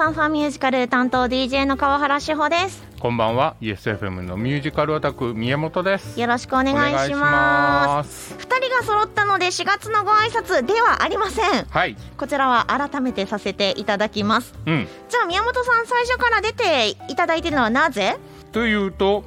[0.00, 2.82] ファンファンミュージカル担当 DJ の川原志保です。
[3.00, 3.56] こんばんは。
[3.60, 6.18] ESFM のミュージカルオタク宮本です。
[6.18, 8.34] よろしくお願いします。
[8.38, 11.66] 二人が揃ったので4月のご挨拶ではありません。
[11.66, 11.98] はい。
[12.16, 14.54] こちらは改めてさせていただきます。
[14.64, 14.88] うん。
[15.10, 18.16] じゃあ宮本さん最初から出ていただいているのはなぜ？
[18.52, 19.24] というと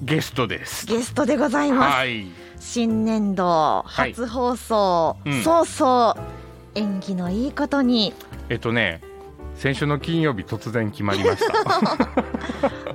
[0.00, 0.86] ゲストです。
[0.86, 2.28] ゲストでございます、はい。
[2.60, 4.12] 新年度はい。
[4.12, 5.42] 初放送、うん。
[5.42, 6.20] そうそう
[6.76, 8.14] 縁起のいいことに。
[8.48, 9.00] えっとね
[9.58, 11.52] 先週の金曜日突然決まりました。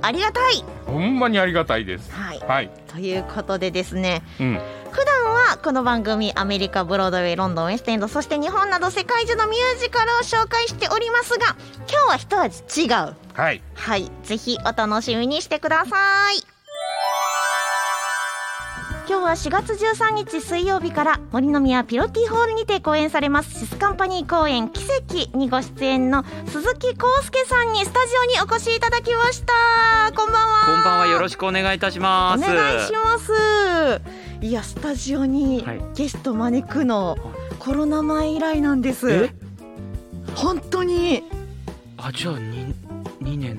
[0.00, 0.64] ありがたい。
[0.86, 2.10] ほんまにありがたいです。
[2.10, 2.40] はい。
[2.40, 2.70] はい。
[2.90, 4.22] ということでですね。
[4.40, 4.60] うん。
[4.90, 11.56] 普段はこの番組アメリカブロードウェイロンドンウェストエンドそして日本など世界中のミュージカルを紹介しておりますが
[11.90, 13.14] 今日は一味違う。
[13.34, 13.62] はい。
[13.74, 14.10] はい。
[14.22, 16.53] ぜひお楽しみにしてください
[19.06, 23.60] 今日は4月13日水曜日から森の宮ピロティホールにて公演されます。
[23.60, 29.52] シスカンパニー公演奇跡にご出演の鈴木康介さんにスタジオにお越しいただきました。
[30.16, 30.62] こんばんは。
[30.64, 32.42] こんばんはよろしくお願いいたします。
[32.42, 34.00] お願いします。
[34.40, 37.18] いやスタジオにはいゲスト招くの、
[37.58, 39.10] コロナ前以来なんです。
[39.10, 39.34] え？
[40.34, 41.22] 本当に。
[41.98, 42.74] あじゃあ二
[43.20, 43.58] 二年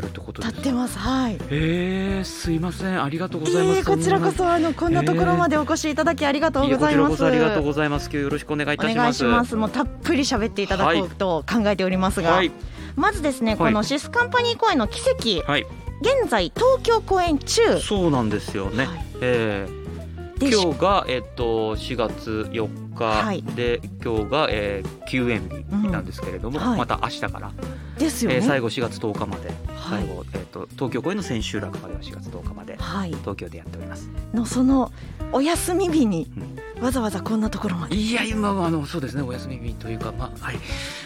[0.00, 0.58] るってことですか？
[0.58, 1.38] 立ってますはい。
[1.50, 3.02] えー、すいません。
[3.02, 3.78] ありがとうございます。
[3.78, 7.10] えーこちらこそあのこんなところまでお越しいただきありがとうございます。
[7.12, 8.04] こちらこそありがとうございます。
[8.06, 9.18] 今日よろしくお願いいお願いたします。
[9.18, 9.56] します。
[9.56, 12.50] もうたっぷり喋っていただこうと考えておりますが、はい。
[12.96, 13.58] まずですね、はい。
[13.58, 15.46] このシスカンパニー公演の奇跡。
[15.50, 15.66] はい。
[16.00, 17.78] 現在東京公演中。
[17.78, 18.86] そうなんですよね。
[18.86, 19.04] はい。
[19.20, 19.68] え
[20.38, 23.42] でー、今日がえっと4月4日、はい。
[23.42, 26.68] で今日が、えー、休園日なんですけれども、うん。
[26.70, 26.78] はい。
[26.78, 27.52] また明日から、
[27.98, 30.04] ですよね、えー、最後4月10日まで、はい。
[30.04, 33.10] 最後えっ、と東京公演の千秋楽までは4月10日まではい。
[33.10, 34.10] 東京でやっております。
[34.32, 34.92] のその
[35.32, 36.30] お休み日に
[36.80, 37.96] わざわざこんなところまで。
[37.96, 40.56] いや今はあのそうですねお休み日というかまあはい。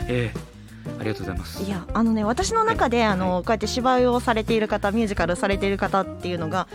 [0.07, 1.63] えー、ありがとうございます。
[1.63, 6.69] いやあのね私の中であのこうやって芝居をされている方ミュージカルされている方っていうのが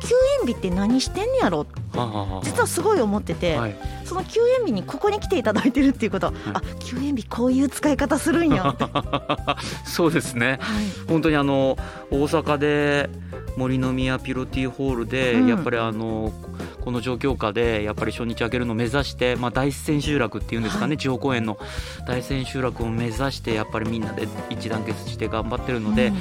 [0.00, 1.58] 休園日って何してんねやろ？
[1.58, 3.76] はあはあはあ実はすごい思ってて、はい。
[4.04, 10.58] その休園日にここに来ていただいてるっていうことは、あ休園日こういう使い方するんやって、は そうですね。
[11.06, 11.76] い、本当にあの
[12.10, 13.10] 大阪で
[13.56, 15.48] 森の宮ピロティホールで、うん。
[15.48, 16.32] やっぱりあの
[16.80, 20.98] この状況下でやっぱり初日開けるのを目指して、まあ、大千秋楽っていうんですかね、はい。
[20.98, 21.58] 地方公演の
[22.06, 26.16] 大千秋楽を目指してやっぱりみんなで一団結して頑張ってるので、うん。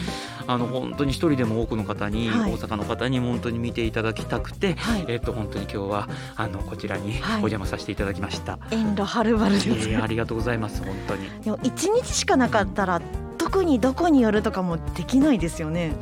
[0.48, 2.52] あの本当に一人でも多くの方に、はい。
[2.52, 5.06] 大阪の方に本当に見ていただきたくて、はい。
[5.08, 7.36] えっと本当に今日はあのこちらにはい。
[7.36, 8.59] お邪魔させていただきました。
[8.69, 11.30] 遠路はるばるです、えーありがとうございます本当に。
[11.44, 13.02] でも一日しかなかったら
[13.38, 15.94] 特にどこに寄るとかもできないですよね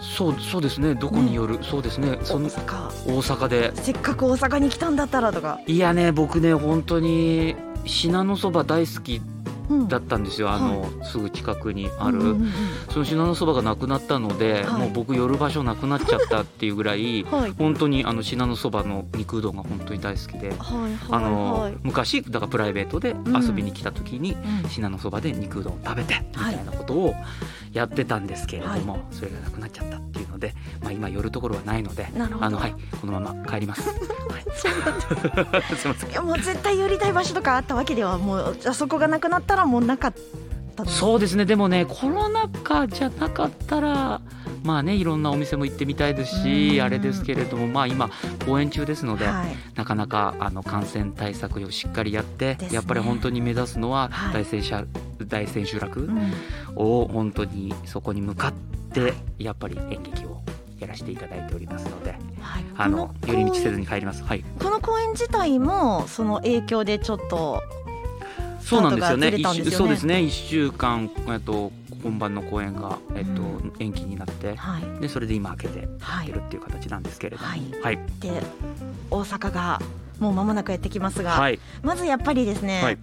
[0.00, 0.94] そうそうですね。
[0.94, 2.18] どこによる、そうですね。
[2.22, 2.88] そ大の阪。
[3.06, 3.72] 大阪で。
[3.76, 9.20] せっかく大阪に来たんだったらとか、いやね僕ね本当に信濃そば大好き
[9.68, 12.52] うんだったんですよ、あのすぐ近くにある、うんうんうん
[12.90, 14.80] その信濃そばがなくなったので、はい。
[14.80, 17.52] もう僕寄る場所なくなっちゃったっていうぐらい はい。
[17.56, 20.48] 本当にあの信濃そばの肉うどんが本当に大好きで。
[20.48, 20.58] はい
[21.10, 21.74] あはいのはい。
[21.84, 24.68] 昔だからプライベートで遊びに来た時にうん。
[24.68, 27.14] 信濃そばで肉うどんを食べてみたいなことを
[27.72, 32.08] やってたんですけれども、それがなくなっちゃったっていうので、まあ、今寄るところはないので
[32.40, 33.88] あの、はい、このまま帰ります。
[33.90, 33.98] はい。
[34.54, 36.10] そうなんです すいません。
[36.10, 40.14] いやもう絶対寄りたい場所とかあったわけではもうあそこがなくなったらもうなかっ
[40.76, 40.84] た。
[40.84, 41.44] のそうですね。
[41.44, 44.20] でもねコロナ禍じゃなかったら
[44.62, 46.42] まあねいろんなお店も行ってみたいですうん。
[46.42, 48.10] しあれですけれどもまあ今
[48.46, 49.56] 公演中ですので、はい。
[49.74, 52.68] なかなかあの感染対策をしっかりやって、ね。
[52.72, 54.42] やっぱり本当に目指すのははい。
[54.42, 54.88] 大千秋
[55.26, 56.32] 大千秋楽うん。
[56.76, 58.52] を本当にそこに向かっ
[58.92, 60.40] てやっぱり演劇を
[60.78, 62.64] やらせていただいておりますのではい。
[62.76, 64.22] あのこ寄り道せずに帰ります。
[64.24, 64.44] はい。
[64.58, 67.62] この公演自体もその影響でちょっと
[68.60, 69.30] そうなんですよね。
[69.30, 69.36] ね。
[69.38, 70.22] 一週そうですね。
[70.22, 71.72] 一週間えっと
[72.02, 73.72] 本番の公演がえっと、うん。
[73.78, 75.00] 延期になって、はい。
[75.00, 77.62] でそれで今開けてはい開けるっていう形なんですけれども、はい。
[77.82, 77.98] はい。
[78.20, 78.42] で
[79.10, 79.80] 大阪が
[80.18, 81.58] もう間もなくやってきますが、はい。
[81.82, 82.98] まずやっぱりですね、はい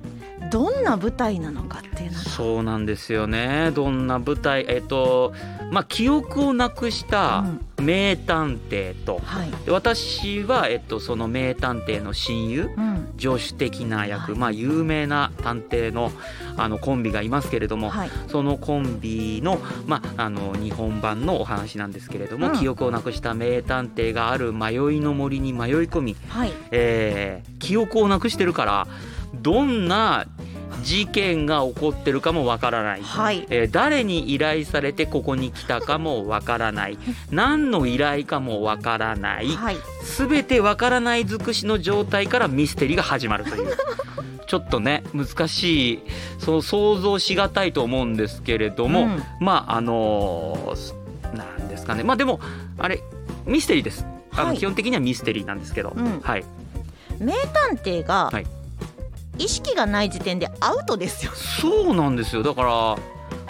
[0.52, 2.24] どんな舞台なのかっていうのが。
[2.24, 3.72] そうなんですよね。
[3.74, 5.34] どんな舞台えっと
[5.72, 7.62] まあ記憶をなくしたうん。
[7.86, 13.14] 名探偵と、はい、で私はえっとその名探偵の親友うん。
[13.20, 14.40] 助手的な役、はい。
[14.40, 16.12] まあ有名な探偵の
[16.56, 18.10] あのコンビがいますけれども、はい。
[18.28, 22.54] そのコンビの,、まあ、あの日本版のお話なんですけれども、うん。
[22.58, 26.54] 記憶をなくした名探偵がある迷いの森に迷い込み、はい。
[26.72, 28.88] えー記憶をなくしてるから
[29.34, 30.26] どんな
[30.84, 33.46] 事件が起こってるかもわからない、はい。
[33.50, 36.98] えー誰に依頼されてここに来たかもわからない。
[37.32, 39.48] 何の依頼かもわからない。
[39.48, 39.78] はい。
[40.18, 43.76] 全てわからない尽くしの状態からミステリーが始まるという。
[44.48, 46.00] ちょっとね難しい
[46.38, 49.24] そう想像しがたいと思うんですけれども、うん。
[49.42, 52.04] まああのーなんですかね。
[52.04, 52.40] まあでも
[52.78, 53.04] あれ
[53.46, 54.06] ミステリーです。
[54.32, 54.58] あの、はい。
[54.58, 56.22] 基本的にはミステリーなんですけど、うん。
[56.22, 56.46] はい。
[57.20, 58.46] 名探偵がはい
[59.38, 62.44] 意識がない時点でアウトですよ、そうなんですよ。
[62.44, 62.98] だから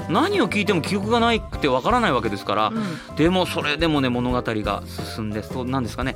[0.10, 3.16] 何を聞いても記憶がないくてわからないわけですから、うん。
[3.16, 4.84] でもそれでもね物語が
[5.16, 6.16] 進んでそうなんですかね。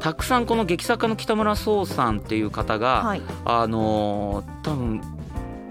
[0.00, 3.22] たくさんこの劇作家の北村壮さんっていう方が、はい。
[3.44, 5.00] あのー多分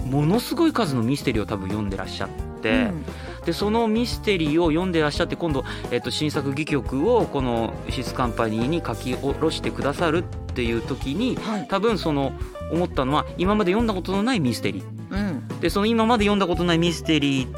[0.05, 2.29] ものすごい数のミステリーを多分読んでらっしゃっ
[2.61, 3.05] て、うん。
[3.45, 10.25] でそのミステリーを読んでらっしゃって今度、えっと、新作戯曲をこのシスカンパニーに書き下ろしてくださる
[10.55, 11.67] っていう時にはい。
[11.67, 12.31] 多分その
[12.71, 14.85] 思ったのは今まで読んだことのないミステリー。
[15.11, 15.59] うん。
[15.59, 17.53] でその今まで読んだことないミステリー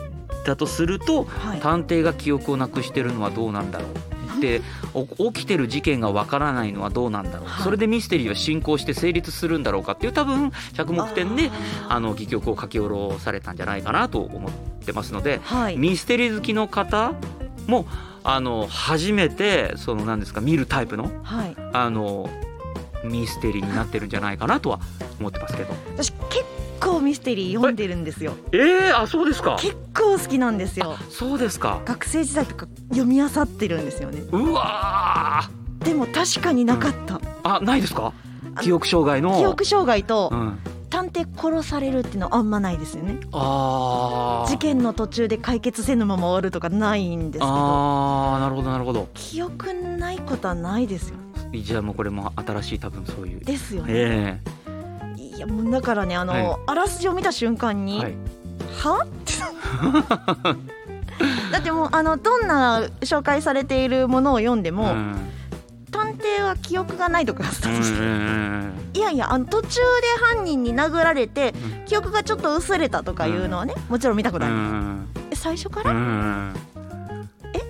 [0.48, 1.60] だとするとはい。
[1.60, 4.42] 探偵が記憶をなくしてるのはどうなんだろう。
[4.42, 4.62] で
[4.94, 7.64] お起きてる事件がわからないのはどうなんだろう、はい。
[7.64, 11.52] それでミステリーは進行して成立するんだろうかっていう多分着目点で
[11.88, 14.52] あの戯曲を書き下ろされたんじゃないかなと思っ
[14.86, 15.78] てますのではい。
[15.78, 17.14] ミステリー好きの方
[17.68, 17.86] も
[18.24, 21.56] あの初めてその何ですか見るタイプのはい。
[21.74, 22.30] あの
[23.08, 24.80] ミステリーになってるんじゃないかなとは
[25.20, 25.74] 思ってますけど。
[25.96, 26.46] 私結
[26.80, 28.34] 構ミステリー読んでるんですよ。
[28.52, 29.58] えー、あそうですか。
[29.60, 30.94] 結構好きなんですよ。
[30.94, 31.82] あそうですか。
[31.86, 34.22] 学生時代とか読み漁ってるんですよね。
[34.32, 35.86] うわー。
[35.86, 38.14] でも確かになかった、あないですか？
[38.56, 39.38] あ記憶障害の。
[39.38, 43.20] 記憶障害とうん、探偵殺されるっていうのはあんまないですよね。
[43.32, 44.50] あー。
[44.50, 47.46] 事件の途中で解決せぬまま終わるとかないんですけど。
[47.48, 49.08] あーなるほどなるほど。
[49.14, 51.16] 記憶ないことはないですよ
[51.54, 53.40] じゃあもうこれも新しい多分そういう。
[53.42, 54.40] ですよね、え
[55.16, 56.58] いやもうだからねあの、はい。
[56.68, 58.16] あらすじを見た瞬間えに、はい。
[58.84, 59.06] は？
[59.06, 59.34] っ て
[61.52, 65.16] だってもうあのどんな紹介されているものを読んでも、うん。
[65.92, 69.82] 探偵は記憶がないとかスタートして、いやいやあの途中で
[70.36, 71.86] 犯人に殴られて、うん。
[71.86, 74.52] 記憶がちょっと薄れたとかいうのはね、もちろん見たことうあ
[75.32, 76.56] る、最初かうら、ん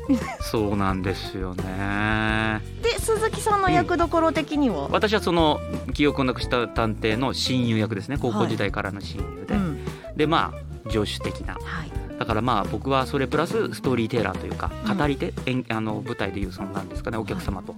[0.42, 2.62] そうなんですよね。
[2.82, 5.60] で鈴木さんの役どころ的には、私はその
[5.94, 8.18] 記憶をなくした探偵の親友役ですね。
[8.18, 9.80] 高校時代からの親友で、うん。
[10.16, 10.54] でま
[10.86, 11.54] あ助手的な。
[11.56, 11.92] はい。
[12.20, 14.98] だからまあ僕はそれプラスストーリーテラーというかうん。
[14.98, 17.18] 語り手、演あの舞台でいうそのなんですかね。
[17.18, 17.76] お客様と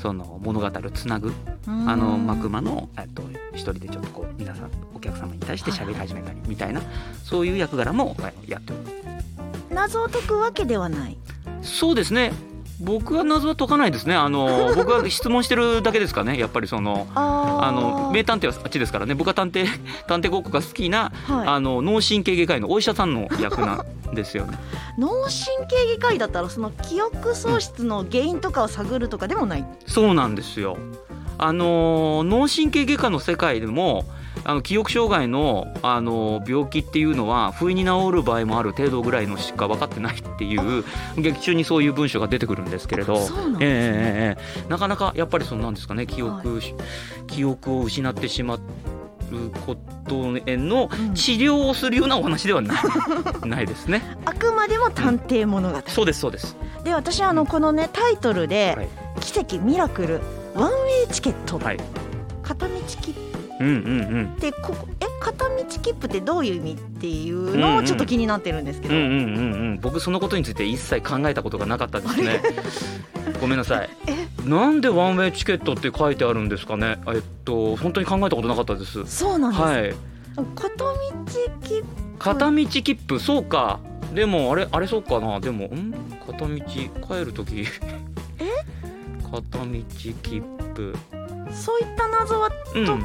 [0.00, 1.32] その物語をつなぐ
[1.66, 6.80] あの幕間のえっと一人でちょっとこう皆さんお客様に対して喋り始めたりみたいな
[7.22, 9.02] そういう役柄もえやっております
[9.72, 11.16] 謎を解くわけではない。
[11.62, 12.32] そうですね。
[12.80, 14.14] 僕は謎は解かないですね。
[14.14, 16.38] あの 僕は質問してるだけですかね。
[16.38, 19.14] やっぱりそのあの名探偵はあっちですからね。
[19.14, 19.66] 僕は探偵
[20.08, 21.46] 探偵ごっこが好きな、はい。
[21.48, 24.58] あの脳神経外科医のお医者さんの役なんですよね。
[24.98, 30.76] 脳神経外科医だったらその記憶喪失の原因とかを探るとかでもない、そうなんですよ。
[31.38, 34.04] あのー脳神経外科の世界でも
[34.44, 40.84] あの記憶障害の、あのー病気っていうのは不意に治る場合もある程度ぐらいのしか分かってないっていう
[41.16, 43.14] 劇中にそういう文章が出てくるんですけれど。
[43.20, 44.36] なえ
[44.68, 46.60] なかなかやっぱりそのなんですかね記憶、
[47.26, 48.60] 記憶を失ってしまう
[49.66, 52.76] ことへのうん治療をするようなお話ではない
[53.48, 54.02] ないですね。
[54.24, 56.56] あくまでも探偵物語、そうですそうです。
[56.84, 58.88] で私あのこのねタイトルではい
[59.20, 60.20] 「奇跡ミラクル
[60.54, 61.78] ワンウェイチケット」はい。
[62.42, 63.31] 片道切符
[63.62, 64.34] うんうんうん。
[64.36, 69.80] ってここえ片道切符ってどういう意味っていうのをちょっと気になってるんですけど、うんうんうんうん。
[69.80, 72.42] 僕そのことについて一切考えたことがなかったですね。
[73.40, 73.88] ごめんなさい。
[74.44, 76.98] なんでワンウェイチケットって書いてあるんですかね？
[77.08, 79.04] えっと本当に考えたことなかったです。
[79.06, 79.94] そうなんです、はい。
[80.54, 80.94] 片道
[81.60, 81.84] 切符？
[82.18, 83.20] 片道切符？
[83.20, 83.78] そうか。
[84.12, 85.40] でもあれあれそうかな。
[85.40, 85.94] でもん？
[86.26, 87.60] 片道帰る時。
[87.60, 87.66] え？
[89.30, 89.66] 片道
[90.22, 90.42] 切
[90.74, 90.94] 符。
[91.52, 92.86] そういった謎はうん。
[92.86, 92.96] 解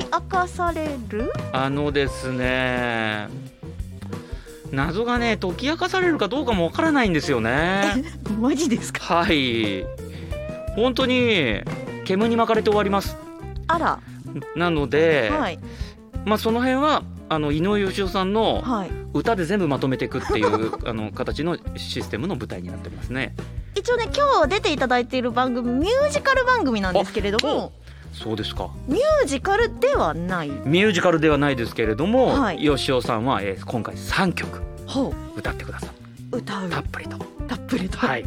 [0.00, 1.32] き明かされる？
[1.52, 3.28] あのですね
[4.70, 8.04] 謎がね解き明かされるかどうかもわからないんですよね。
[8.40, 9.24] マジですか？
[9.24, 9.84] はい。
[10.76, 11.60] 本当に
[12.06, 13.16] 煙に巻かれて終わります。
[13.68, 13.98] あら。
[14.56, 15.58] なので、はい。
[16.24, 18.90] まあその辺はあの井上芳雄さんのはい。
[19.14, 23.34] 歌で全部まとめていくっていう あの形のシステムの舞台になっておりますね。
[23.74, 27.72] 一応ね今日出ていただいている番組ミュージカル番組なんですけれども
[28.12, 28.68] そうですか。
[28.86, 30.48] ミュージカルではない？
[30.64, 35.86] ミュージカルではないですけれども、はい吉尾さんは、えー今回3曲ほ歌ってくださ
[36.32, 36.70] う歌うい。
[36.70, 37.18] たっぷりと。
[37.48, 38.24] たっぷりと、はい。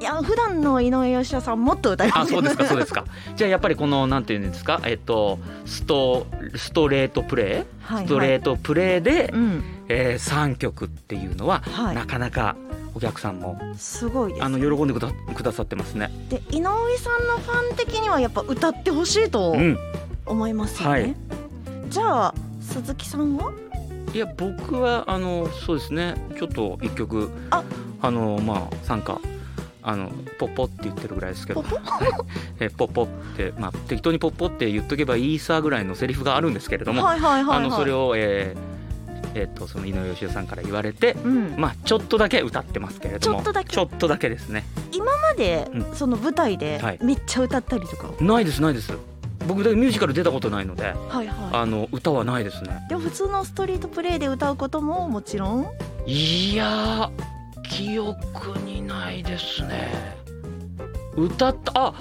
[0.00, 3.04] いや普段の井上芳雄さんもっと歌いますあそうですかそうですか。
[3.36, 4.80] じゃあやっぱりこのなんていうんですか。
[4.84, 6.26] えっとスト
[6.56, 9.62] ストレートプレはーストレートプレーで、うん。
[9.88, 11.94] えー、3曲っていうのは、はい。
[11.96, 12.56] なかなか
[12.94, 14.94] お客さんもすごいですあの喜んで
[15.34, 16.10] くださってますね。
[16.30, 19.76] で井上さんのファン的にはやっぱ歌ってほしいとうん、
[20.24, 21.14] 思いますよね、はい。
[21.90, 23.52] じゃあ鈴木さんは？
[24.14, 26.14] いや僕はあのそうですね。
[26.38, 27.62] ちょっと一曲あ。
[28.02, 29.20] あのまあ参加
[29.82, 31.62] あのポッポって言ってるぐらいですけど。
[31.62, 31.76] ポポ？
[32.60, 33.06] えポッポっ
[33.36, 37.02] てまあ適当にポッポって言っとけばいいさぐらいのセリフがあるんですけれども、
[37.70, 38.60] それを、えー
[39.34, 43.74] えー、とその井上芳雄さんから言われて、うん、まあ、ちょっとだけ歌ってますけれどもちょっとだけ？
[43.74, 44.64] ちょっとだけですね。
[44.92, 45.94] 今までうん。
[45.94, 46.98] その舞台ではい。
[47.02, 48.92] めっちゃ歌ったりとか、ないですないです。
[49.46, 52.82] 僕だけミュージカル出たことないのではいはあの歌はないですね。
[52.86, 55.66] いでも普通のストリートプレイで歌うことももちろん？
[56.06, 57.29] いやー
[57.70, 60.16] 記憶にないですね。
[61.16, 61.94] 歌ったあ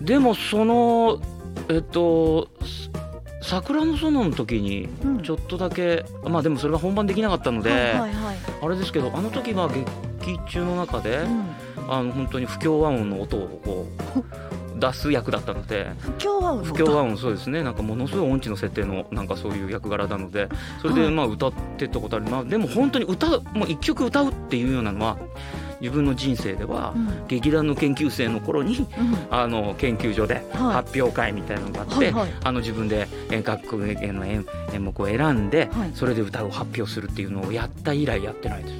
[0.00, 1.20] でもその
[1.68, 2.90] えっとす
[3.42, 5.22] 桜の園の時にうん。
[5.22, 8.36] ちょっとだけまあでもそれが本番できなかったので、はいはいはい。
[8.62, 9.68] あれですけどあの時は
[10.20, 11.44] 劇中の中で、うん。
[11.88, 13.86] あの本当に不協和音の音をこ
[14.16, 14.24] う
[14.80, 15.92] 出す役だったので。
[16.00, 16.64] 不協和音。
[16.64, 17.62] 不協和音そうですね。
[17.62, 20.48] なんかものすごい音痴の設定のなんかそういう役柄なので。
[20.80, 21.02] それはい。
[21.04, 25.16] でまあ歌ってったことある、まあ、でも本当に歌うもう一曲歌うっていうようなのは
[25.80, 27.26] 自分の人生ではうん。
[27.28, 28.86] 劇団の研究生の頃にうん。
[29.30, 30.42] あの研究所ではい。
[30.74, 32.12] 発表会みたいなのがあって、
[32.44, 35.90] あの自分で演楽への演演目を選んで、はい。
[35.94, 38.74] それで歌を発表するっていうのをやった以来やってないです。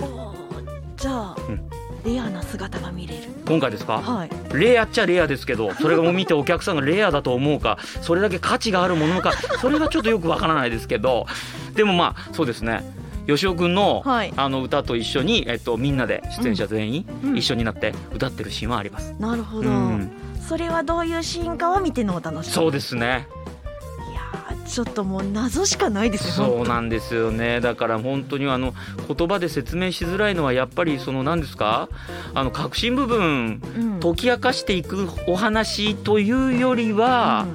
[0.96, 3.22] じゃあ、うんレアな姿が見れる。
[3.46, 4.30] 今回ですか、はい。
[4.54, 11.26] レアっちゃレアですけどそれを見てお客さんがレアだと思うかそれだけ価値があるものかそれがちょっとよくわからないですけど
[11.74, 12.82] でもまあそうですね。
[13.26, 14.32] 吉尾君の,、はい。
[14.36, 17.38] あの歌と一緒に、えっと、みんなで出演者全員うん。
[17.38, 19.14] 一緒になって歌ってるシーンはあります。
[19.18, 20.10] なるほど、うん。
[20.48, 22.52] それはどういうシーンかは見てのお楽しみ。
[22.52, 23.28] そうですね
[24.70, 27.60] ちょっともう謎しかないですよそうなんですよね。
[27.60, 28.72] だから本当にあの
[29.12, 31.88] 言葉で説明しづらいのはやっぱりその何ですか？
[32.34, 34.00] あの核心部分うん。
[34.00, 37.46] 解き明かしていくお話というよりは、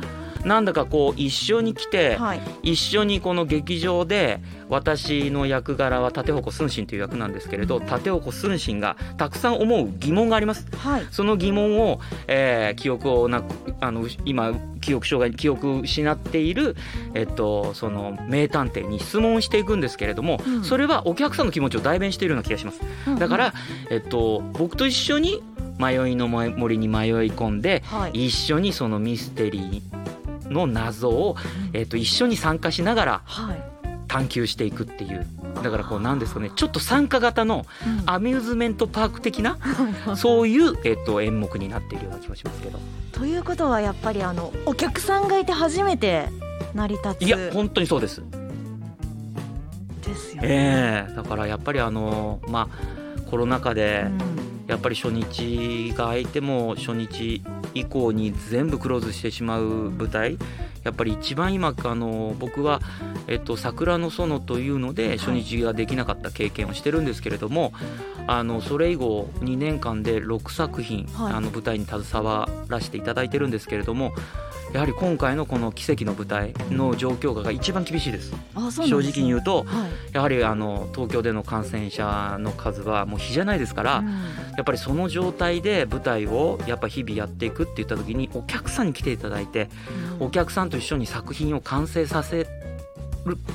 [0.46, 2.42] なんだかこう一緒に来て、うんはい。
[2.64, 10.68] 一緒にこの劇場で私の役柄は立鉾寸心という役なんですけれど立鉾寸心がたくさん思う疑問があります。
[10.78, 11.08] はい。
[11.12, 16.76] その疑問を、えー記憶をなくあの今記憶障害記憶を失っている、
[17.16, 20.64] えっと、その名探偵に質問していくんですけれども、うん。
[20.64, 22.80] それはお客さんの気持ちを代弁しているような気がします。
[23.18, 23.54] だから、
[23.90, 25.42] えっと、僕と一緒に
[25.80, 28.28] 迷いの森に迷い込んではい。
[28.28, 30.15] 一緒にそのミステリー
[30.50, 31.36] の謎を、
[31.74, 33.64] えっと、一緒に参加しながらはい。
[34.08, 35.26] 探求していくっていう。
[35.64, 38.10] だからこうなんですかねちょっと参加型のうん。
[38.10, 39.58] アミューズメントパーク的な
[40.16, 42.80] そういう、えっと、演目になっているような気もしますけど。
[43.12, 46.30] ということはやっぱりあのお客さんがいて初めて
[46.74, 48.22] 成り立ついや本当にそうです、
[50.06, 54.08] ですよね、ええだからやっぱりあのまあコロナ禍で
[54.40, 57.44] うんやっぱり初日が空いても初日
[57.74, 60.38] 以降に全部クローズしてしまう舞台。
[60.84, 62.80] やっぱり一番今あの僕は、
[63.28, 67.74] えっと、桜の園というので初日ができなかった経験をしてるんですけれども、
[68.28, 71.34] あのそれ以後2年間で6作品、はい。
[71.34, 74.14] あの舞台に携わらせていただいてるんですけれども
[74.74, 78.34] やはり今回のこの奇跡の舞台の状況が一番厳しいです。
[78.56, 79.24] あそう正直なんですね。
[79.24, 79.92] に言うとはい。
[80.12, 84.08] やはりあの東京での感染者の数はもう比じゃないですから、うん。
[84.58, 89.70] やっぱりその状態で舞台をやっぱ日々やっていくって言った時にお客さんに来ていただいて
[90.20, 92.48] お客さんと一緒に作品を完成させる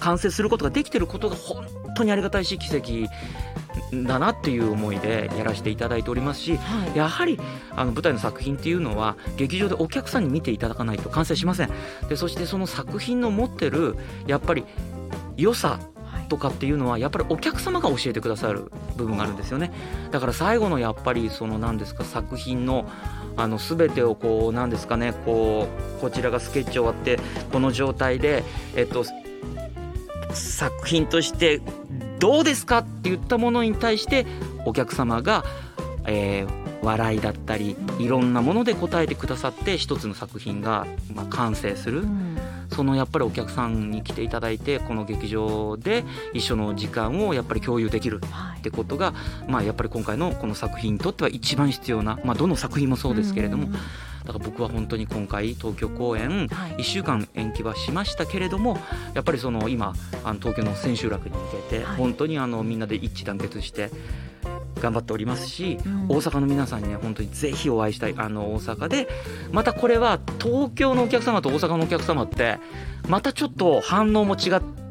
[0.00, 3.11] 完成することができてることが本当にありがたいし奇跡
[4.05, 6.97] だなっていう思いでやらせていただいておりますしはい。
[6.97, 7.39] やはり
[7.77, 11.71] あの舞台の作品っていうのは劇場でお客さんに見ていただかないと完成しません。
[12.09, 13.97] でそしてその作品の持ってる
[14.27, 14.65] やっぱり
[15.37, 16.29] 良さはい。
[16.29, 19.71] とかっていうのはやっぱりお客様が教えてくださる部分があるんですよね。
[20.11, 22.89] だから最後のやっぱりその何ですか作品の
[23.37, 27.19] あの全てをこう何ですかねこうこちらがスケッチ終わって
[27.53, 28.43] この状態で
[28.77, 29.05] えっと
[30.34, 31.60] 作品として
[32.18, 34.26] どうですかって言ったものに対して
[34.64, 35.44] お客様が、
[36.06, 42.02] えー笑いだったりいろんなもので答えてくださって一つの作品が、まあ、完成する。
[42.02, 42.38] うん。
[42.70, 48.60] そのやっぱりお客さんに来ていただいてこの劇場で一緒の時間をやっぱり共有できるはい。
[48.60, 49.12] ってことが、
[49.49, 53.75] まあ、やっぱり今回のこの作品にとっては一番必要な、まあ、どの作品もそうですけれどもん
[54.30, 56.76] だから僕は本当に今回東京公演はい。
[56.76, 58.78] 1週間延期はしましたけれども
[59.14, 61.96] やっぱりその今あの東京の千秋楽に向けてはい。
[61.96, 63.90] 本当にあのみんなで一致団結して
[64.80, 66.06] 頑張っておりますし、うん。
[66.08, 69.08] 大阪の皆さんにね本当にぜひお会いしたいあの大阪で
[69.50, 72.58] またこれは東京のお客様と大阪のお客様って
[73.08, 74.89] またちょっと反応も違って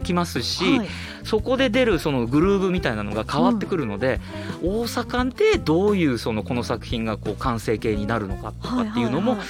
[0.00, 0.88] きますし、はい。
[1.24, 4.20] そこで出るそのグルーヴみたいなのが変わってくるので、
[4.62, 9.40] 大阪でどういうそのこの作品がこう完成形になるのかとかっていうのもはい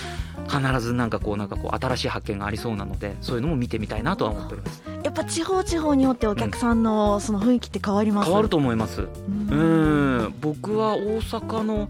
[0.49, 4.83] 必ずなんかこうなんかこう新しい発見がありそうなのでそういうのも見てみたいなとは思っております。
[5.03, 8.27] やっぱ地方地方によってお客さんのその雰囲気って変わります？
[8.27, 9.03] 変わると思います。
[9.03, 9.49] うん。
[9.49, 10.35] うん。
[10.41, 11.89] 僕は大阪の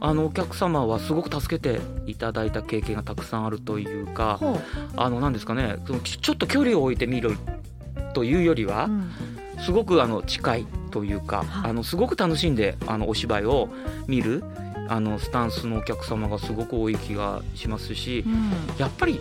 [0.00, 4.40] あのお客様はすごく助けていただいた経験がたくさんあるというか
[4.96, 7.36] あのなんですかねそのちょちょっと距離を置いてみる
[8.12, 9.10] というよりはうん。
[9.64, 11.68] すごくあの近いというか、は。
[11.68, 13.68] いあのすごく楽しんであのお芝居を
[14.06, 14.42] 見る
[14.88, 18.50] あのスタンスのお客様がすごく多い気がしますしうん。
[18.78, 19.20] やっぱり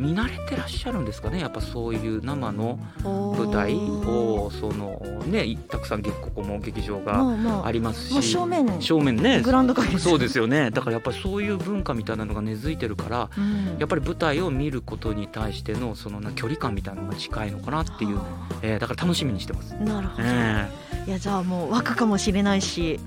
[0.00, 1.40] 見慣れてらっしゃるんですかね？
[1.40, 8.22] やっぱそういう生の舞台をそのねたくさん劇ここも劇場がありますし。
[8.22, 8.80] 正面。
[8.80, 9.42] 正面ね。
[9.42, 10.70] グラウンド会そうですよね。
[10.70, 13.76] だからやっぱりそういう文化みたいなのが根付いてるからうん。
[13.78, 18.24] やっぱり舞台を見ることに対してのそのな距離感みたいなのが近いのかなっていう、は
[18.62, 19.74] えーだから楽しみにしてます。
[19.74, 20.68] あなるほど、え
[21.06, 22.98] いやじゃあもう枠かもしれないし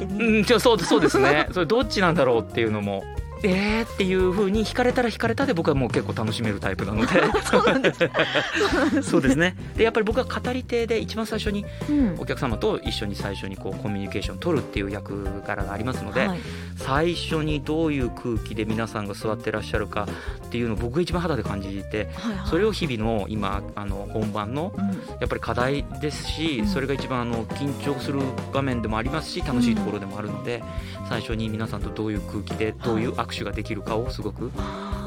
[0.00, 1.48] えうん、じゃあそうそうですね。
[1.52, 3.02] それどっちなんだろうっていうのも
[3.42, 7.08] えーっていう風に惹かれたら惹かれたで僕はもう結構楽しめるタイプなので。
[7.44, 8.08] そうなんです。
[8.08, 8.12] か
[9.02, 9.56] そうですね。
[9.76, 12.16] でやっぱり僕は語り手で一番最初にうん。
[12.18, 16.40] お客様と一緒に最初にこうコミュニケーションを取るっていう役柄がありますので、はい
[16.78, 20.08] 最初にどういう空気で皆さんが座ってらっしゃるか
[20.46, 22.08] っていうのを僕が一番肌で感じて
[22.46, 24.88] それを日々の今あの本番のうん。
[25.20, 26.66] やっぱり課題ですし、うん。
[26.66, 28.20] それが一番あの緊張する
[28.52, 30.62] 場面でもありますし楽しいところでもあるので、
[31.08, 34.50] 最初に皆さんとどういう空気でどういう握手ができるかをすごく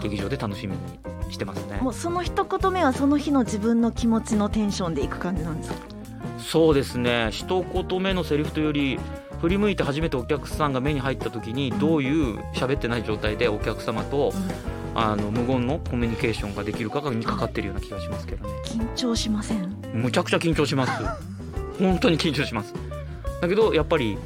[0.03, 0.79] 劇場で楽しみに
[1.31, 1.79] してますね。
[1.81, 5.77] もうその一言目はその日の自分の気持ちのテンションでいく感じなんですか？
[6.39, 7.29] そうですね。
[7.31, 8.99] 一言目のセリフというより
[9.41, 14.31] 振り向いて初めてお客さんが目に入った時にどういう喋ってない状態でお客様と
[14.93, 18.53] あの無言のコミュニケーションができるかがにかかってるような気がしますけどね。
[18.65, 19.75] 緊張しません？
[19.93, 20.91] むちゃくちゃ緊張します。
[21.79, 22.74] 本当に緊張します。
[23.41, 24.17] だけどやっぱり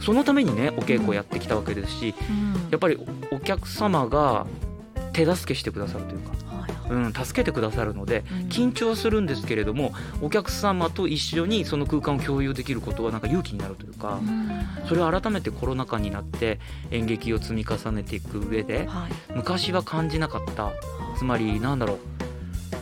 [0.00, 2.14] そのためにねお稽古をやってきたわけですし
[2.70, 2.98] やっぱり
[3.30, 4.46] おお客様が
[5.12, 6.37] 手助けしてくださるというか、はい
[6.90, 8.48] うん、助けてくださるのでうん。
[8.48, 14.88] 緊張はするんですけれどもお客様と一緒にその空間を共有できることはなんか勇気になるというかうん。
[14.88, 16.58] それを改めてコロナ禍になって
[16.90, 19.32] 演劇を積み重ねていく上ではい。
[19.34, 20.72] 昔は感じなかった
[21.16, 21.98] つまりなんだろう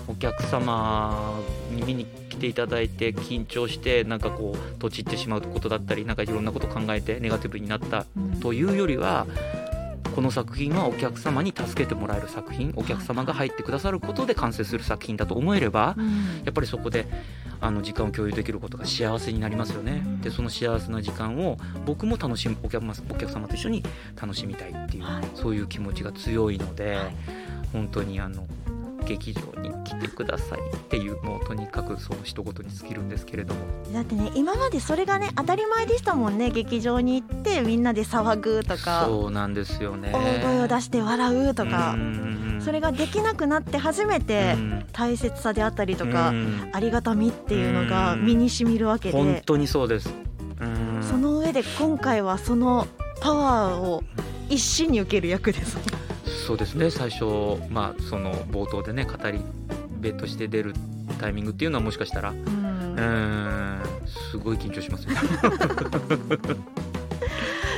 [0.08, 1.40] お客様
[1.70, 9.26] に見に来ていただいて緊張してなんかこうとちってしまうことだったりなんかいろんなこと考えてネガティブになったうんというよりは
[10.16, 16.42] この作品はお客様に助けてもらえる作品お客様が入ってくださることで完成する作品だと思えればうん。
[16.42, 17.06] やっぱりそこで
[17.60, 20.02] あの時間を共有できることが幸せになりますよね。
[20.06, 20.20] うん。
[20.22, 23.82] でその幸せな時間を僕も楽しむお客様お客様と一緒に
[24.18, 25.24] 楽しみたいっていうはい。
[25.34, 27.16] そういう気持ちが強いのではい。
[27.74, 28.46] 本当にあの
[29.06, 33.60] 劇場に来てくださいっていうのをとにかくその一言に尽きるんですけれども。
[33.92, 36.50] だってね今までそれがね当たり前でしたもんね。
[36.50, 39.04] 劇場に行ってみんなで騒ぐとか。
[39.06, 40.12] そうなんですよね。
[40.12, 41.92] 大声を出して笑うとか。
[41.92, 42.60] うん。
[42.62, 44.86] それができなくなって初めてうん。
[44.92, 46.70] 大切さであったりとかうん。
[46.72, 49.16] ありがたみっていうのが身に染みるわけで。
[49.16, 50.12] 本当にそうです。
[50.60, 51.02] うん。
[51.02, 52.86] その上で今回はその
[53.20, 54.02] パワーを
[54.48, 55.76] 一身に受ける役です
[56.46, 56.90] そうですね。
[56.90, 57.24] 最初
[57.70, 59.40] まあその冒頭でね語り
[60.00, 60.74] 部として出る
[61.18, 63.02] タイミングっていうのはもしかしたらううんー
[63.78, 63.82] ん
[64.30, 65.10] すごい緊張しますよ。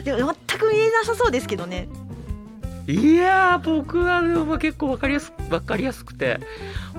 [0.05, 1.89] でも全く見えなさそうですけどね。
[2.87, 6.41] いやー僕はでも結構わかりやすわかりやすくて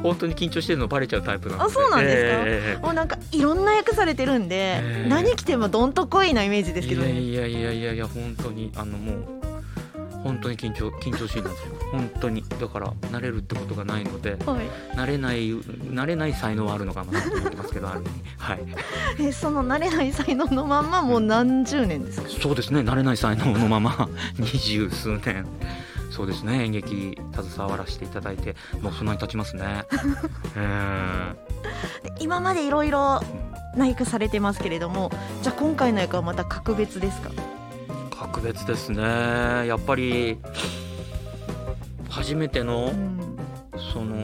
[0.03, 1.65] 本当に緊張してるのバレちゃうタイプなので。
[1.65, 2.43] あそうなんですか？
[2.45, 5.09] ええもうなんかいろんな役されてるんで、えー。
[5.09, 7.19] 何着てもどんとこいなイメージですけどね。
[7.19, 9.38] いやいやいやいや本当にあのもう
[10.23, 12.43] 本当に緊張緊張しいなんですよ本当に。
[12.59, 14.37] だから慣れるってことがないのではい。
[14.97, 18.03] 慣れない慣れない才能はあるのかなと思ってますけどある
[18.37, 18.59] はい。
[19.19, 22.29] えその慣れない才能のまんまもう何十年ですか？
[22.29, 22.81] そうですね。
[22.81, 25.45] 慣れない才能のまま 二十数年。
[26.11, 26.63] そうですね。
[26.65, 29.85] 演劇携わらせていただいてもうそんなに経ちますね。
[30.57, 31.33] え
[32.03, 33.21] で今までいろいろ
[33.75, 35.11] な役されてますけれども
[35.43, 37.29] じゃあ今回の役はまた格別ですか？
[38.39, 39.01] 別ですね。
[39.01, 40.37] やっぱり
[42.09, 43.19] 初めてのうん。
[43.93, 44.23] その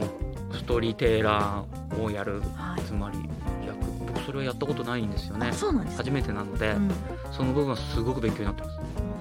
[0.52, 2.82] ストーリーテーラーをやるはい。
[2.82, 3.18] つまり
[3.66, 5.48] 役僕それはやったことないんですよね。
[5.48, 6.90] あそうなんですか初めてなので、うん。
[7.32, 8.78] その部分はすごく勉強になってます。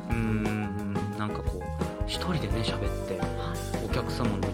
[0.10, 3.20] うーんなんかこう一人でね喋って
[3.86, 4.48] お客様の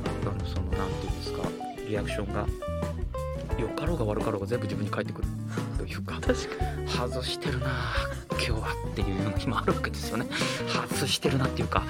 [0.46, 1.42] そのなんていうんですか
[1.88, 2.46] リアクションが
[3.60, 5.28] 良かろうが悪かろうが全部自分に返ってくる。
[5.28, 5.41] と
[5.92, 6.16] いいうか
[6.88, 7.68] 外してるな
[8.32, 10.26] 今日はっていうような日もあるわけですよね。
[10.68, 11.84] 外してるなっていうか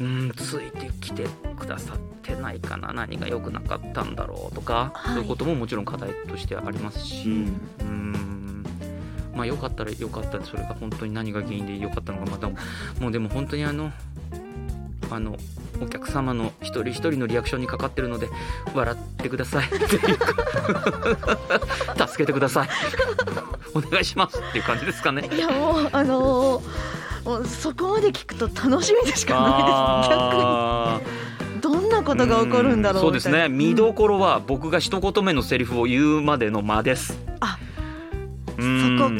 [0.00, 5.14] うんついてきてくださってないかな何が良くなかったんだろうとか、はい。
[5.14, 7.28] そういうことももちろん課題としてありますし
[7.80, 8.64] うん。
[9.34, 13.92] まあ良かったら良かったでそれが本当に何が原因で良かったのかまたもうでも本当にあの
[15.10, 15.36] あの
[15.82, 18.28] お客様の一人一人のリアクションにかかってるので
[18.74, 19.66] 笑ってください。
[19.66, 22.68] っていうか助けてください。
[23.74, 25.28] お願いしますっていう感じですかね。
[25.32, 30.10] いやもうあのーもうそこまで聞くと楽しみでしかないです。
[30.10, 31.14] 逆
[31.54, 31.60] に。
[31.60, 33.48] どんなことが起こるんだろうそうですね。
[33.48, 37.19] 見どろころは僕が一言目のセリフを言うまでの間です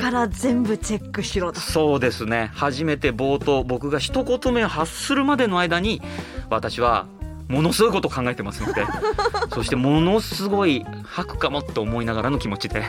[0.00, 1.60] から全部チェックしろと。
[1.60, 2.50] そうですね。
[2.54, 6.00] 初めて冒頭僕が一言目を発するまでの間に
[6.48, 7.06] 私は
[7.48, 8.86] ものすごいことを考えてますので
[9.52, 12.84] そしてものすごい吐くかもって思いながらの気持ちで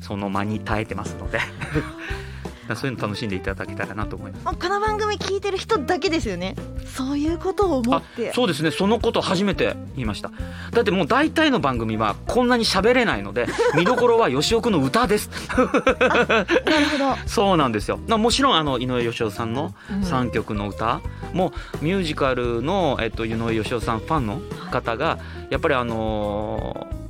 [0.00, 1.40] その間に耐えてますので
[2.76, 4.58] そういうの楽しんでいただけたらなと思います。
[4.58, 6.56] この番組聞いてる人だけですよね。
[6.86, 8.32] そういうことを思あって。
[8.32, 8.70] そうですね。
[8.70, 10.30] そのこと初めて言いました。
[10.72, 15.30] だってもう大体の番組はこんなに喋れないので 見どころは吉尾君の歌です。
[15.56, 17.16] なるほど。
[17.26, 17.98] そうなんですよ。
[18.06, 20.00] なもちろんあの井上芳雄さんのうん。
[20.00, 21.00] 3曲の歌
[21.32, 25.18] もミュージカルの、えっと、井上芳雄さんファンの方が
[25.50, 27.00] やっぱりあのー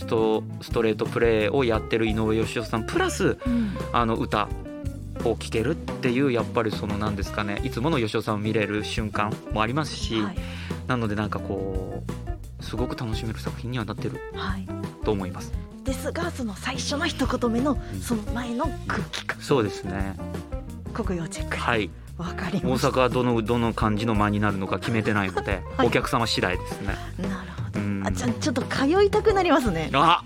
[0.00, 3.76] ストストレートプレーをやってる井上芳雄さんプラスうん。
[3.92, 4.48] あの歌
[5.24, 10.36] を聴けるっていうやっぱりその何ですかねいつもの芳雄さんを見れる瞬間もありますし、はい。
[10.86, 12.02] なのでなんかこ
[12.60, 14.66] うすごく楽しめる作品にはなってるはい。
[15.04, 15.52] と思います。
[15.84, 20.14] ですがその最初の一言目のその前の空気感そうですね。
[20.94, 21.56] ここ要チェック。
[21.56, 21.90] はい。
[22.18, 25.86] わかり大阪はどのどの感じの間になるのか決めてないので、 はい。
[25.86, 26.88] お客様次第ですね。
[27.18, 27.80] なるほど。
[27.80, 28.06] うん。
[28.06, 29.90] あじゃあちょっと通いたくなりますね。
[29.94, 30.22] あ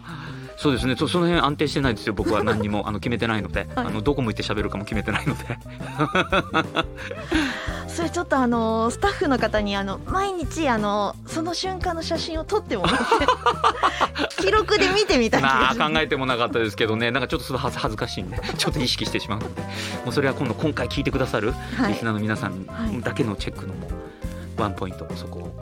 [0.56, 0.96] そうですね。
[0.96, 2.14] そその辺安定してないですよ。
[2.14, 3.86] 僕は何にもあの決めてないので、 はい。
[3.86, 5.44] あのどこ向いて喋るかも決めてないので。
[7.88, 17.12] それちょっとあのスタッフの方にあの毎日あのその瞬間の写真を撮ってもらって 記録で見てみたい気まあ考えてもなかったですけどね。
[17.12, 19.62] なんかちょっとそれ恥ず恥ずかしいんでちょっと意識してしまうので。
[20.04, 21.92] もうそれは今度今回聞いてくださるはい。
[21.92, 23.00] リスナーの皆さんはい。
[23.00, 23.88] だけのチェックのも
[24.56, 25.56] ワンポイントそこを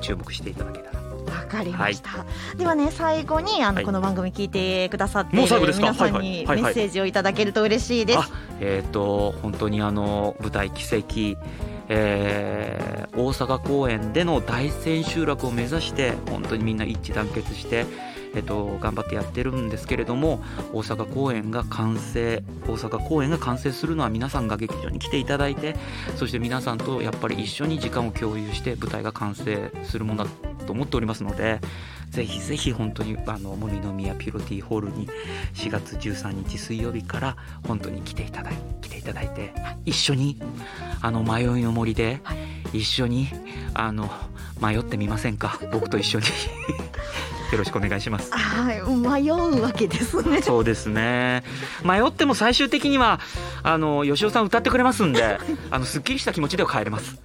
[0.00, 2.24] 注目していただけたらわかりました、
[2.56, 3.84] ではね最後にあの、はい。
[3.84, 6.56] この番組聞いてくださっている皆さんはいにはい。
[6.56, 6.62] はいはい。
[6.62, 8.28] メッセージをいただけると嬉しいです、あ
[8.60, 11.38] えっ、と本当にあの舞台奇跡
[11.88, 17.86] えー大阪公演での大千秋楽を目指して本当にみんな一致団結して、
[18.34, 20.40] えっと頑張ってやってるんですけれども
[20.72, 25.74] 大阪公演が完成大阪公演が完成するのは皆さんが劇場に来ていただいて
[26.16, 30.30] そして皆さんとやっぱり一緒に時間を共有して舞台が完成するものだ
[30.68, 31.60] と思っておりますので
[32.10, 35.08] ぜひぜひ本当にあの森の宮ピロティホールに
[35.54, 39.54] 4月13日水曜日から本当に来ていただい来ていただいて
[39.86, 40.38] 一緒に
[41.00, 42.38] あの迷いの森ではい。
[42.74, 43.28] 一緒に
[43.72, 44.10] あの
[44.60, 45.58] 迷ってみませんか？
[45.72, 46.26] 僕と一緒に
[47.52, 48.30] よろしくお願いします。
[48.32, 50.42] はい迷うわけですね。
[50.42, 51.42] そうですね。
[51.84, 53.20] 迷っても最終的には
[53.62, 55.38] あの吉尾さん歌ってくれますんで
[55.70, 57.16] あのすっきりした気持ちでは帰れます。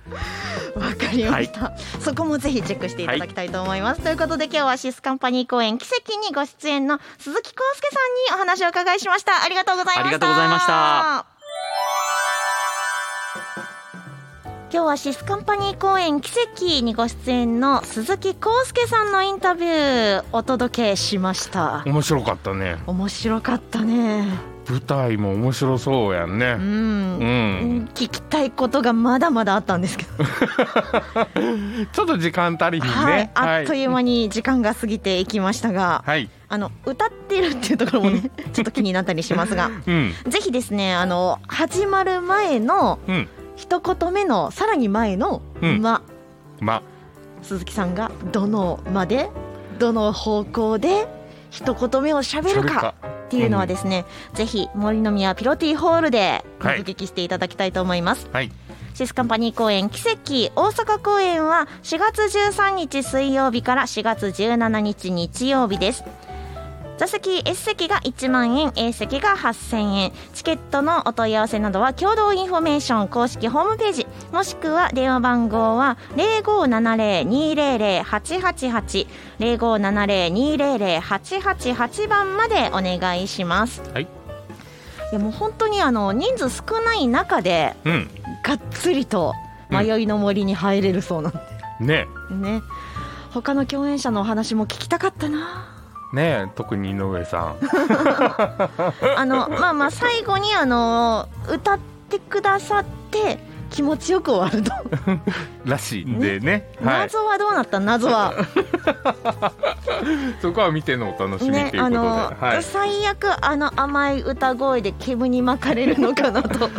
[0.75, 7.99] わかりました、そこもぜひチェックしていただきたいと思います、ということで今日はシスカンパニー公演奇跡にご出演の鈴木康介さ
[8.33, 9.43] んにお話をお伺いしました。
[9.43, 10.01] ありがとうございました。
[10.01, 11.32] ありがとうございました
[14.73, 21.83] 今日はシスカンパニー公演奇跡にご出演の鈴木康介さんのインタビューお届けしました。
[21.85, 22.77] 面白かったね。
[22.87, 24.25] 面白かったね。
[24.67, 30.23] 舞台も面白そうやんうねん、うん、聞きたいことがまだまだあったんですけど、
[31.93, 33.15] ちょっと時間足りひんはい。
[33.17, 36.31] ね、あっという間に時間が過ぎていきましたが、はい。
[36.49, 39.69] あの歌ってるっていうところもねちょっと気になったりしますが。
[39.85, 40.15] うん。
[40.27, 45.81] ぜひですねあの始まる前のうん一言目のさらに前の「うん。
[45.81, 46.01] ま」
[46.59, 46.81] ま。
[47.41, 49.29] 鈴木さんがどの「ま」で
[49.79, 51.07] どの方向で
[51.49, 52.95] 一言目をしゃべるか。
[53.03, 56.79] っていうのはですね、ぜひ森の宮ピロティホールではい。
[56.79, 58.51] 目撃していただきたいと思います、はい。
[58.93, 66.03] シスカンパニー公演奇跡大阪公演は4月13日水曜日から4月17日日曜日です
[66.97, 70.11] 座席 S 席が1万円 A 席が8000円。
[70.33, 79.07] チケットのお問い合わせなどはキョードーインフォメーション公式ホームページもしくは電話番号は0570-200-888
[79.39, 83.81] 0570-200-888番までお願いします。
[83.93, 84.03] はい。
[84.03, 84.07] い
[85.13, 88.09] やもう本当にあの人数少ない中でうん。
[88.43, 89.33] がっつりと
[89.69, 91.39] 迷いの森に入れるそうなんで、
[91.79, 92.07] ね。
[92.29, 92.61] ね。
[93.31, 95.72] 他の共演者のお話も聞きたかったな
[96.13, 97.55] ねえ特に井上さん。
[99.17, 103.39] あのまあまあ最後にあの歌ってくださって
[103.71, 104.71] 気持ちよく終わると、
[105.65, 106.69] らしいんでね。
[106.83, 107.79] はい、謎はどうなった？
[107.79, 108.31] 謎は。
[110.39, 116.69] そこは見てのお楽しみねということで、あの、はい、最悪あの甘い歌声で煙に巻かれるのかなと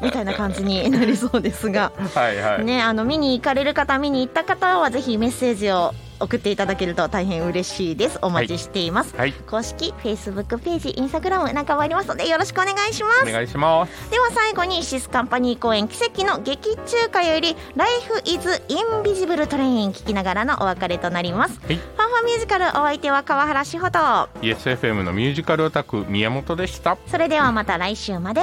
[0.00, 1.90] みたいな感じになりそうですが。
[2.14, 8.18] はいはい、ねあの見に行かれる方見に行った方はぜひメッセージを送っていただけると大変嬉しいです。
[8.22, 13.28] お待ちしています、はい、公式 Facebook ページインスタグラムなんかもありますのでよろしくお願いします。
[13.28, 14.10] お願いします。
[14.10, 21.76] では最後にシスカンパニー公演奇跡の劇中歌より Life is Invisible Train 聞きながらのお別れとなります、はい。
[21.76, 23.98] ファンファンミュージカルお相手は川原志穂と。
[24.40, 26.96] ESFM のミュージカルオタク宮本でした。
[27.06, 28.42] それではまた来週まで。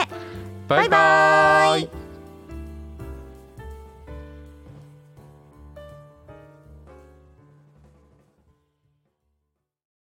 [0.68, 2.01] バイバイ